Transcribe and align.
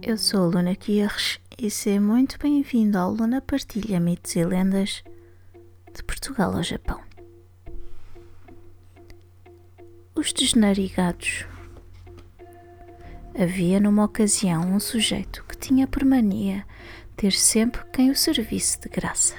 Eu 0.00 0.16
sou 0.16 0.44
a 0.44 0.46
Luna 0.46 0.74
Guierres 0.74 1.40
e 1.58 1.68
seja 1.68 2.00
muito 2.00 2.38
bem-vindo 2.38 2.96
ao 2.96 3.10
Luna 3.10 3.40
Partilha 3.40 3.98
Mitos 3.98 4.36
e 4.36 4.44
Lendas 4.44 5.02
de 5.92 6.04
Portugal 6.04 6.54
ao 6.54 6.62
Japão. 6.62 7.00
Os 10.14 10.32
desnarigados. 10.32 11.44
Havia 13.36 13.80
numa 13.80 14.04
ocasião 14.04 14.72
um 14.72 14.78
sujeito 14.78 15.44
que 15.44 15.58
tinha 15.58 15.88
por 15.88 16.04
mania 16.04 16.64
ter 17.16 17.32
sempre 17.32 17.84
quem 17.92 18.08
o 18.10 18.16
servisse 18.16 18.80
de 18.80 18.88
graça. 18.88 19.34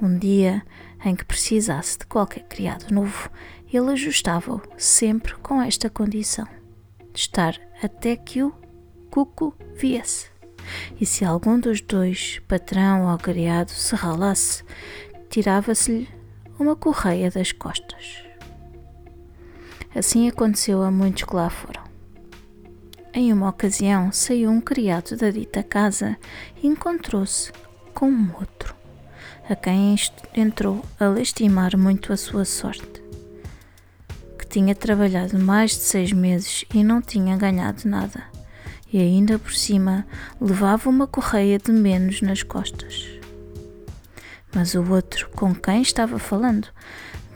Um 0.00 0.16
dia 0.16 0.64
em 1.04 1.16
que 1.16 1.24
precisasse 1.24 1.98
de 1.98 2.06
qualquer 2.06 2.44
criado 2.44 2.92
novo, 2.92 3.28
ele 3.72 3.90
ajustava-o 3.90 4.62
sempre 4.78 5.34
com 5.38 5.60
esta 5.60 5.90
condição: 5.90 6.46
de 7.12 7.18
estar 7.18 7.60
até 7.82 8.14
que 8.14 8.42
o 8.44 8.65
cuco 9.16 9.54
viesse. 9.74 10.28
E 11.00 11.06
se 11.06 11.24
algum 11.24 11.58
dos 11.58 11.80
dois, 11.80 12.40
patrão 12.46 13.10
ou 13.10 13.18
criado, 13.18 13.70
se 13.70 13.94
ralasse, 13.94 14.62
tirava-se-lhe 15.30 16.08
uma 16.58 16.76
correia 16.76 17.30
das 17.30 17.52
costas. 17.52 18.22
Assim 19.94 20.28
aconteceu 20.28 20.82
a 20.82 20.90
muitos 20.90 21.22
que 21.22 21.34
lá 21.34 21.48
foram. 21.48 21.82
Em 23.14 23.32
uma 23.32 23.48
ocasião 23.48 24.12
saiu 24.12 24.50
um 24.50 24.60
criado 24.60 25.16
da 25.16 25.30
dita 25.30 25.62
casa 25.62 26.18
e 26.62 26.66
encontrou-se 26.66 27.50
com 27.94 28.10
um 28.10 28.30
outro, 28.38 28.74
a 29.48 29.56
quem 29.56 29.96
entrou 30.34 30.84
a 31.00 31.06
lastimar 31.06 31.78
muito 31.78 32.12
a 32.12 32.16
sua 32.18 32.44
sorte, 32.44 33.02
que 34.38 34.46
tinha 34.46 34.74
trabalhado 34.74 35.38
mais 35.38 35.70
de 35.70 35.76
seis 35.78 36.12
meses 36.12 36.66
e 36.74 36.84
não 36.84 37.00
tinha 37.00 37.38
ganhado 37.38 37.88
nada 37.88 38.35
e 38.92 38.98
ainda 38.98 39.38
por 39.38 39.52
cima 39.52 40.06
levava 40.40 40.88
uma 40.88 41.06
correia 41.06 41.58
de 41.58 41.72
menos 41.72 42.22
nas 42.22 42.42
costas. 42.42 43.06
Mas 44.54 44.74
o 44.74 44.90
outro, 44.90 45.28
com 45.30 45.54
quem 45.54 45.82
estava 45.82 46.18
falando, 46.18 46.68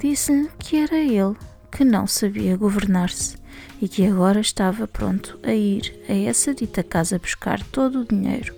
disse 0.01 0.51
que 0.59 0.77
era 0.77 0.97
ele 0.97 1.37
que 1.71 1.85
não 1.85 2.07
sabia 2.07 2.57
governar-se 2.57 3.37
e 3.81 3.89
que 3.89 4.07
agora 4.07 4.41
estava 4.41 4.87
pronto 4.87 5.39
a 5.43 5.53
ir 5.53 5.95
a 6.09 6.13
essa 6.13 6.55
dita 6.55 6.83
casa 6.83 7.19
buscar 7.19 7.63
todo 7.65 8.01
o 8.01 8.05
dinheiro 8.05 8.55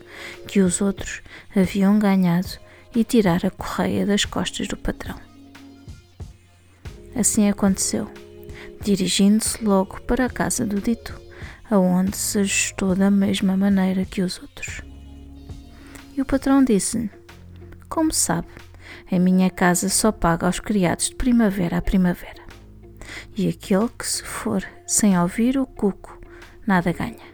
que 0.47 0.61
os 0.61 0.81
outros 0.81 1.23
haviam 1.55 1.99
ganhado 1.99 2.59
e 2.95 3.05
tirar 3.05 3.45
a 3.45 3.51
correia 3.51 4.05
das 4.05 4.25
costas 4.25 4.69
do 4.69 4.77
patrão. 4.77 5.17
Assim 7.15 7.49
aconteceu, 7.49 8.11
dirigindo-se 8.83 9.63
logo 9.65 10.01
para 10.03 10.27
a 10.27 10.31
casa 10.31 10.65
do 10.65 10.81
dito 10.81 11.21
aonde 11.73 12.15
se 12.15 12.41
ajustou 12.41 12.95
da 12.95 13.11
mesma 13.11 13.57
maneira 13.57 14.05
que 14.05 14.21
os 14.21 14.39
outros. 14.39 14.83
E 16.15 16.21
o 16.21 16.25
patrão 16.27 16.63
disse-lhe: 16.63 17.11
Como 17.89 18.13
sabe, 18.13 18.49
em 19.11 19.19
minha 19.19 19.49
casa 19.49 19.89
só 19.89 20.13
paga 20.13 20.47
aos 20.47 20.61
criados 20.61 21.09
de 21.09 21.17
primavera 21.17 21.79
a 21.79 21.83
primavera. 21.83 22.43
E 23.35 23.49
aquele 23.49 23.89
que 23.89 24.07
se 24.07 24.23
for 24.23 24.63
sem 24.87 25.19
ouvir 25.19 25.57
o 25.57 25.67
cuco, 25.67 26.19
nada 26.67 26.93
ganha. 26.93 27.33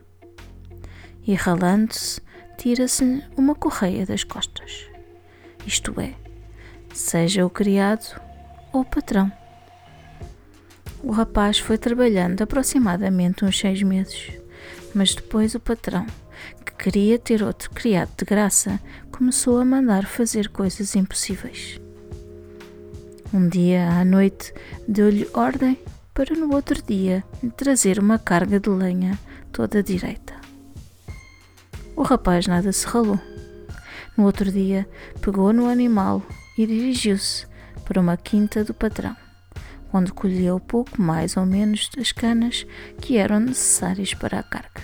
E 1.26 1.34
ralando-se, 1.34 2.20
tira-se 2.56 3.24
uma 3.36 3.56
correia 3.56 4.06
das 4.06 4.22
costas. 4.22 4.88
Isto 5.66 6.00
é, 6.00 6.14
seja 6.94 7.44
o 7.44 7.50
criado 7.50 8.20
ou 8.72 8.82
o 8.82 8.84
patrão. 8.84 9.32
O 11.02 11.12
rapaz 11.12 11.60
foi 11.60 11.78
trabalhando 11.78 12.42
aproximadamente 12.42 13.44
uns 13.44 13.58
seis 13.58 13.82
meses, 13.82 14.32
mas 14.92 15.14
depois 15.14 15.54
o 15.54 15.60
patrão, 15.60 16.04
que 16.66 16.72
queria 16.72 17.18
ter 17.18 17.42
outro 17.42 17.70
criado 17.70 18.10
de 18.16 18.24
graça, 18.24 18.80
começou 19.12 19.60
a 19.60 19.64
mandar 19.64 20.06
fazer 20.06 20.48
coisas 20.48 20.96
impossíveis. 20.96 21.80
Um 23.32 23.48
dia 23.48 23.88
à 23.88 24.04
noite 24.04 24.52
deu-lhe 24.88 25.28
ordem 25.34 25.78
para 26.12 26.34
no 26.34 26.52
outro 26.52 26.82
dia 26.82 27.22
trazer 27.56 28.00
uma 28.00 28.18
carga 28.18 28.58
de 28.58 28.68
lenha 28.68 29.16
toda 29.52 29.82
direita. 29.82 30.34
O 31.94 32.02
rapaz 32.02 32.48
nada 32.48 32.72
se 32.72 32.86
ralou. 32.86 33.20
No 34.16 34.24
outro 34.24 34.50
dia, 34.50 34.88
pegou 35.20 35.52
no 35.52 35.68
animal 35.68 36.26
e 36.56 36.66
dirigiu-se 36.66 37.46
para 37.84 38.00
uma 38.00 38.16
quinta 38.16 38.64
do 38.64 38.74
patrão 38.74 39.16
onde 39.92 40.12
colheu 40.12 40.60
pouco 40.60 41.00
mais 41.00 41.36
ou 41.36 41.46
menos 41.46 41.88
das 41.88 42.12
canas 42.12 42.66
que 43.00 43.16
eram 43.16 43.40
necessárias 43.40 44.14
para 44.14 44.40
a 44.40 44.42
carga. 44.42 44.82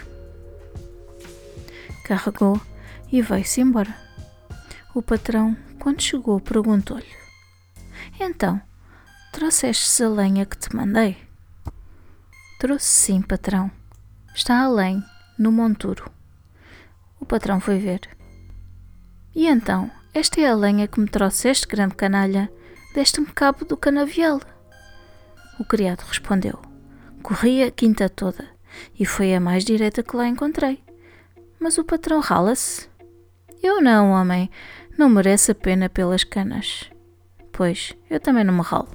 Carregou 2.05 2.61
e 3.11 3.23
veio-se 3.23 3.61
embora. 3.61 3.95
O 4.95 5.03
patrão, 5.03 5.57
quando 5.79 6.03
chegou, 6.03 6.41
perguntou-lhe: 6.41 7.05
Então, 8.21 8.61
trouxeste 9.33 10.03
a 10.03 10.09
lenha 10.09 10.47
que 10.47 10.57
te 10.57 10.75
mandei? 10.75 11.17
Trouxe 12.59 12.87
sim, 12.87 13.23
patrão. 13.23 13.71
Está 14.35 14.63
além, 14.63 15.03
no 15.39 15.53
monturo. 15.53 16.11
O 17.21 17.27
patrão 17.27 17.61
foi 17.61 17.79
ver. 17.79 18.01
E 19.35 19.47
então, 19.47 19.91
esta 20.13 20.41
é 20.41 20.47
a 20.47 20.55
lenha 20.55 20.87
que 20.87 21.01
me 21.01 21.09
trouxeste, 21.09 21.67
grande 21.67 21.95
canalha? 21.95 22.51
Deste-me 22.95 23.27
cabo 23.27 23.65
do 23.65 23.77
canavial. 23.77 24.41
O 25.59 25.65
criado 25.65 26.03
respondeu: 26.03 26.59
Corri 27.23 27.63
a 27.63 27.71
quinta 27.71 28.09
toda 28.09 28.45
e 28.99 29.07
foi 29.07 29.35
a 29.35 29.41
mais 29.41 29.65
direita 29.65 30.03
que 30.03 30.17
lá 30.17 30.27
encontrei. 30.27 30.83
Mas 31.61 31.79
o 31.79 31.85
patrão 31.85 32.21
rala-se. 32.21 32.89
Eu 33.63 33.81
não, 33.81 34.11
homem, 34.11 34.51
não 34.99 35.09
merece 35.09 35.53
a 35.53 35.55
pena 35.55 35.89
pelas 35.89 36.25
canas. 36.25 36.91
Pois, 37.53 37.95
eu 38.11 38.21
também 38.21 38.45
não 38.45 38.55
me 38.55 38.63
ralo. 38.63 38.89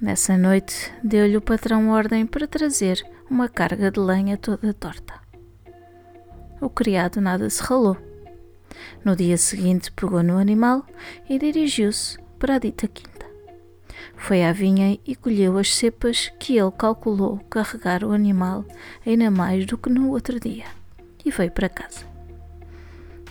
Nessa 0.00 0.36
noite, 0.36 0.92
deu-lhe 1.02 1.36
o 1.36 1.40
patrão 1.40 1.88
ordem 1.88 2.26
para 2.26 2.46
trazer 2.46 3.02
uma 3.30 3.48
carga 3.48 3.90
de 3.90 3.98
lenha 3.98 4.36
toda 4.36 4.74
torta. 4.74 5.14
O 6.60 6.68
criado 6.68 7.20
nada 7.20 7.48
se 7.48 7.62
ralou. 7.62 7.96
No 9.02 9.16
dia 9.16 9.38
seguinte, 9.38 9.90
pegou 9.92 10.22
no 10.22 10.36
animal 10.36 10.84
e 11.28 11.38
dirigiu-se 11.38 12.18
para 12.38 12.56
a 12.56 12.58
dita 12.58 12.86
quinta. 12.86 13.15
Foi 14.14 14.44
à 14.44 14.52
vinha 14.52 14.98
e 15.06 15.16
colheu 15.16 15.58
as 15.58 15.74
cepas 15.74 16.32
que 16.38 16.58
ele 16.58 16.70
calculou 16.70 17.38
carregar 17.50 18.04
o 18.04 18.12
animal 18.12 18.64
ainda 19.04 19.30
mais 19.30 19.66
do 19.66 19.78
que 19.78 19.90
no 19.90 20.10
outro 20.10 20.38
dia, 20.38 20.66
e 21.24 21.30
veio 21.30 21.50
para 21.50 21.68
casa. 21.68 22.06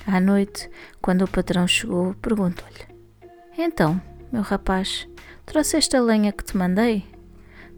À 0.08 0.20
noite, 0.20 0.70
quando 1.02 1.24
o 1.24 1.28
patrão 1.28 1.68
chegou, 1.68 2.14
perguntou-lhe: 2.16 2.86
Então, 3.58 4.00
meu 4.32 4.42
rapaz, 4.42 5.08
trouxeste 5.46 5.96
a 5.96 6.02
lenha 6.02 6.32
que 6.32 6.44
te 6.44 6.56
mandei? 6.56 7.06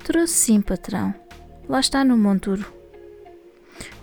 Trouxe 0.03 0.33
sim, 0.33 0.61
patrão. 0.61 1.13
Lá 1.67 1.79
está 1.79 2.03
no 2.03 2.17
monturo. 2.17 2.65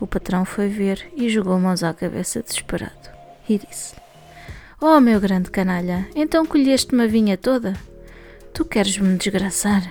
O 0.01 0.07
patrão 0.07 0.45
foi 0.45 0.69
ver 0.69 1.11
e 1.17 1.29
jogou 1.29 1.59
mãos 1.59 1.83
à 1.83 1.93
cabeça 1.93 2.43
desesperado 2.43 3.11
e 3.49 3.59
disse: 3.59 3.95
Oh, 4.81 5.01
meu 5.01 5.21
grande 5.21 5.51
canalha, 5.51 6.09
então 6.15 6.47
colheste 6.47 6.95
uma 6.95 7.07
vinha 7.07 7.37
toda? 7.37 7.75
Tu 8.55 8.65
queres 8.65 8.97
me 8.99 9.19
desgraçar? 9.19 9.83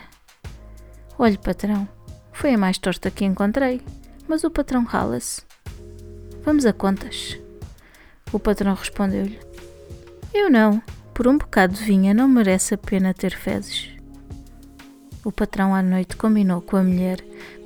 Olhe, 1.19 1.38
patrão, 1.38 1.86
foi 2.31 2.54
a 2.54 2.57
mais 2.57 2.77
torta 2.77 3.12
que 3.12 3.25
encontrei, 3.25 3.81
mas 4.25 4.45
o 4.45 4.50
patrão 4.50 4.86
rala-se. 4.86 5.42
Vamos 6.45 6.65
a 6.65 6.71
contas. 6.71 7.38
O 8.31 8.39
patrão 8.39 8.74
respondeu-lhe: 8.74 9.38
Eu 10.33 10.50
não, 10.50 10.81
por 11.13 11.27
um 11.27 11.38
bocado 11.38 11.74
de 11.74 11.83
vinha 11.83 12.13
não 12.13 12.30
merece 12.30 12.74
a 12.74 12.77
pena 12.77 13.13
ter 13.13 13.36
fezes. 13.36 13.89
O 15.25 15.31
patrão 15.31 15.75
à 15.75 15.81
noite 15.81 16.16
combinou 16.16 16.62
com 16.62 16.77
a 16.77 16.83
mulher 16.83 17.19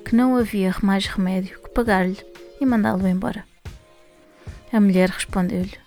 que 0.04 0.16
não 0.16 0.36
havia 0.36 0.74
mais 0.82 1.06
remédio 1.06 1.62
que 1.62 1.70
pagar-lhe 1.70 2.26
e 2.60 2.66
mandá-lo 2.66 3.08
embora. 3.08 3.46
A 4.74 4.80
mulher 4.80 5.10
respondeu-lhe: 5.12 5.78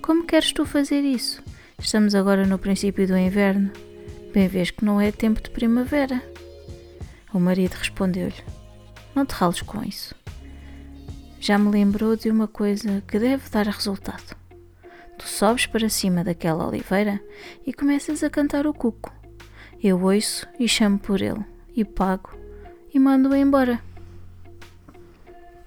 Como 0.00 0.24
queres 0.24 0.52
tu 0.52 0.64
fazer 0.64 1.00
isso? 1.00 1.42
Estamos 1.76 2.14
agora 2.14 2.46
no 2.46 2.56
princípio 2.56 3.04
do 3.08 3.18
inverno 3.18 3.72
Bem 4.34 4.48
vês 4.48 4.72
que 4.72 4.84
não 4.84 5.00
é 5.00 5.12
tempo 5.12 5.40
de 5.40 5.48
primavera. 5.48 6.20
O 7.32 7.38
marido 7.38 7.74
respondeu-lhe: 7.74 8.34
Não 9.14 9.24
te 9.24 9.30
rales 9.30 9.62
com 9.62 9.80
isso. 9.84 10.12
já 11.38 11.56
me 11.56 11.70
lembrou 11.70 12.16
de 12.16 12.28
uma 12.28 12.48
coisa 12.48 13.00
que 13.06 13.16
deve 13.16 13.48
dar 13.48 13.64
resultado. 13.66 14.36
Tu 15.16 15.28
sobes 15.28 15.66
para 15.66 15.88
cima 15.88 16.24
daquela 16.24 16.66
oliveira 16.66 17.22
e 17.64 17.72
começas 17.72 18.24
a 18.24 18.28
cantar 18.28 18.66
o 18.66 18.74
cuco. 18.74 19.14
Eu 19.80 20.02
ouço 20.02 20.48
e 20.58 20.66
chamo 20.66 20.98
por 20.98 21.22
ele, 21.22 21.44
e 21.76 21.84
pago, 21.84 22.36
e 22.92 22.98
mando-o 22.98 23.36
embora. 23.36 23.80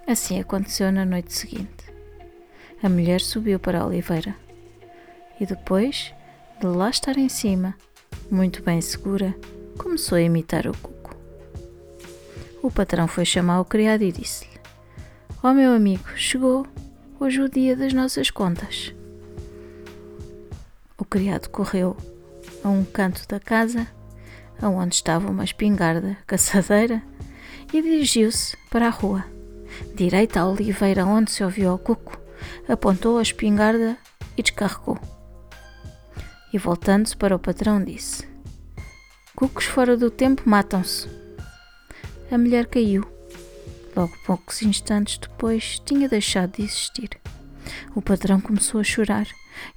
Assim 0.06 0.42
aconteceu 0.42 0.92
na 0.92 1.06
noite 1.06 1.34
seguinte. 1.34 1.86
A 2.84 2.90
mulher 2.90 3.22
subiu 3.22 3.62
para 3.62 3.80
a 3.80 3.86
oliveira 3.86 4.36
e 5.40 5.46
depois 5.46 6.14
de 6.60 6.68
lá 6.68 6.90
estar 6.90 7.18
em 7.18 7.30
cima, 7.30 7.74
muito 8.30 8.62
bem 8.62 8.82
segura, 8.82 9.36
começou 9.78 10.18
a 10.18 10.22
imitar 10.22 10.68
o 10.68 10.78
cuco. 10.78 11.16
O 12.62 12.70
patrão 12.70 13.08
foi 13.08 13.24
chamar 13.24 13.62
o 13.62 13.66
criado 13.66 14.04
e 14.04 14.12
disse-lhe: 14.12 14.60
Ó 15.42 15.50
oh, 15.50 15.54
meu 15.54 15.72
amigo, 15.72 16.10
chegou 16.16 16.68
hoje 17.20 17.42
o 17.42 17.50
dia 17.50 17.76
das 17.76 17.94
nossas 17.94 18.30
contas. 18.30 18.94
O 20.98 21.06
criado 21.06 21.50
correu 21.50 21.96
a 22.64 22.70
um 22.70 22.84
canto 22.84 23.26
da 23.28 23.40
casa, 23.40 23.88
aonde 24.62 24.96
estava 24.96 25.30
uma 25.30 25.44
espingarda 25.44 26.18
caçadeira, 26.28 27.02
e 27.74 27.82
dirigiu-se 27.82 28.58
para 28.70 28.88
a 28.88 28.92
rua. 28.92 29.24
Direita 29.96 30.42
à 30.42 30.50
oliveira 30.50 31.06
onde 31.06 31.32
se 31.32 31.44
ouviu 31.44 31.74
o 31.74 31.78
cuco, 31.78 32.20
apontou 32.68 33.20
a 33.20 33.22
espingarda 33.22 33.98
e 34.36 34.44
descarregou 34.44 35.00
e 36.54 36.58
voltando-se 36.58 37.16
para 37.16 37.36
o 37.36 37.40
patrão 37.40 37.84
disse: 37.84 38.28
Cucos 39.36 39.66
fora 39.66 39.96
do 39.96 40.10
tempo 40.10 40.44
matam-se. 40.50 41.08
A 42.32 42.38
mulher 42.38 42.66
caiu. 42.66 43.06
Logo 43.96 44.14
poucos 44.26 44.62
instantes 44.62 45.18
depois 45.18 45.80
tinha 45.80 46.08
deixado 46.08 46.58
de 46.58 46.64
existir. 46.64 47.10
O 47.96 48.02
patrão 48.02 48.40
começou 48.40 48.80
a 48.80 48.84
chorar 48.84 49.28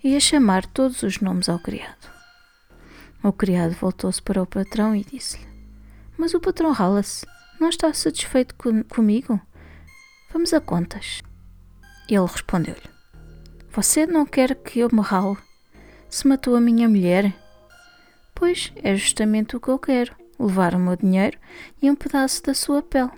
e 0.02 0.16
a 0.16 0.20
chamar 0.20 0.66
todos 0.66 1.02
os 1.02 1.20
nomes 1.20 1.48
ao 1.48 1.58
criado. 1.58 2.10
O 3.22 3.32
criado 3.32 3.74
voltou-se 3.74 4.20
para 4.22 4.42
o 4.42 4.46
patrão 4.46 4.94
e 4.94 5.04
disse-lhe: 5.04 5.46
Mas 6.16 6.34
o 6.34 6.40
patrão 6.40 6.72
rala-se. 6.72 7.26
Não 7.60 7.68
está 7.68 7.92
satisfeito 7.92 8.54
com 8.54 8.82
comigo? 8.84 9.38
Vamos 10.32 10.54
a 10.54 10.60
contas. 10.60 11.22
Ele 12.08 12.26
respondeu-lhe: 12.26 12.90
Você 13.70 14.06
não 14.06 14.24
quer 14.24 14.54
que 14.54 14.80
eu 14.80 14.88
me 14.90 15.02
rale? 15.02 15.36
Se 16.10 16.26
matou 16.26 16.56
a 16.56 16.60
minha 16.60 16.88
mulher? 16.88 17.32
Pois 18.34 18.72
é 18.76 18.94
justamente 18.96 19.56
o 19.56 19.60
que 19.60 19.68
eu 19.68 19.78
quero: 19.78 20.14
levar 20.38 20.74
o 20.74 20.78
meu 20.78 20.96
dinheiro 20.96 21.38
e 21.80 21.90
um 21.90 21.94
pedaço 21.94 22.42
da 22.42 22.52
sua 22.52 22.82
pele, 22.82 23.10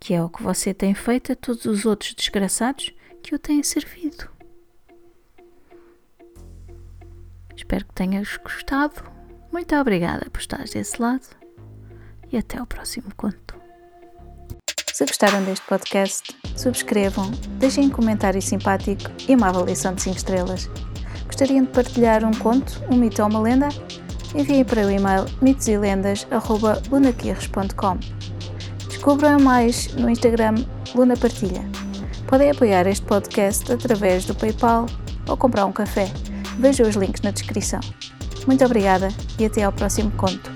que 0.00 0.14
é 0.14 0.22
o 0.22 0.28
que 0.28 0.42
você 0.42 0.72
tem 0.72 0.94
feito 0.94 1.32
a 1.32 1.36
todos 1.36 1.64
os 1.66 1.84
outros 1.84 2.14
desgraçados 2.14 2.94
que 3.22 3.34
o 3.34 3.38
têm 3.38 3.62
servido. 3.62 4.30
Espero 7.54 7.86
que 7.86 7.94
tenhas 7.94 8.36
gostado. 8.36 9.02
Muito 9.52 9.74
obrigada 9.74 10.28
por 10.30 10.40
estar 10.40 10.64
desse 10.64 11.00
lado 11.00 11.26
e 12.30 12.36
até 12.36 12.58
ao 12.58 12.66
próximo 12.66 13.08
conto. 13.16 13.56
Se 14.92 15.04
gostaram 15.04 15.44
deste 15.44 15.66
podcast, 15.66 16.34
subscrevam, 16.56 17.30
deixem 17.58 17.86
um 17.86 17.90
comentário 17.90 18.40
simpático 18.40 19.10
e 19.28 19.34
uma 19.34 19.48
avaliação 19.48 19.94
de 19.94 20.02
5 20.02 20.16
estrelas. 20.16 20.70
Gostariam 21.26 21.64
de 21.64 21.70
partilhar 21.70 22.24
um 22.24 22.32
conto, 22.32 22.82
um 22.90 22.96
mito 22.96 23.22
ou 23.22 23.28
uma 23.28 23.40
lenda? 23.40 23.68
Enviem 24.34 24.64
para 24.64 24.86
o 24.86 24.90
e-mail 24.90 25.26
mitoselendas.lunaquirres.com 25.40 27.98
Descubram 28.88 29.38
mais 29.40 29.94
no 29.94 30.10
Instagram 30.10 30.56
Luna 30.94 31.16
Partilha. 31.16 31.64
Podem 32.26 32.50
apoiar 32.50 32.86
este 32.86 33.06
podcast 33.06 33.72
através 33.72 34.24
do 34.24 34.34
PayPal 34.34 34.86
ou 35.28 35.36
comprar 35.36 35.66
um 35.66 35.72
café. 35.72 36.10
Vejam 36.58 36.88
os 36.88 36.96
links 36.96 37.22
na 37.22 37.30
descrição. 37.30 37.80
Muito 38.46 38.64
obrigada 38.64 39.08
e 39.38 39.44
até 39.44 39.62
ao 39.62 39.72
próximo 39.72 40.10
conto. 40.12 40.50